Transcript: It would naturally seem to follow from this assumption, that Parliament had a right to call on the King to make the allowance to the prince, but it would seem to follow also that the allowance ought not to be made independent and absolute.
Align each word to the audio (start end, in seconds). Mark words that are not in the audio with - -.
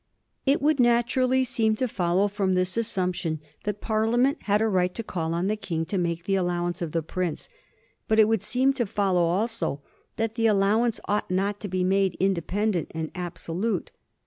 It 0.47 0.63
would 0.63 0.79
naturally 0.79 1.43
seem 1.43 1.75
to 1.75 1.87
follow 1.87 2.27
from 2.27 2.55
this 2.55 2.75
assumption, 2.75 3.39
that 3.65 3.81
Parliament 3.81 4.39
had 4.45 4.59
a 4.59 4.67
right 4.67 4.91
to 4.95 5.03
call 5.03 5.35
on 5.35 5.45
the 5.45 5.55
King 5.55 5.85
to 5.85 5.97
make 5.99 6.23
the 6.23 6.33
allowance 6.33 6.79
to 6.79 6.87
the 6.87 7.03
prince, 7.03 7.49
but 8.07 8.17
it 8.17 8.27
would 8.27 8.41
seem 8.41 8.73
to 8.73 8.87
follow 8.87 9.21
also 9.25 9.83
that 10.15 10.33
the 10.33 10.47
allowance 10.47 10.99
ought 11.07 11.29
not 11.29 11.59
to 11.59 11.67
be 11.67 11.83
made 11.83 12.15
independent 12.19 12.89
and 12.95 13.11
absolute. 13.13 13.91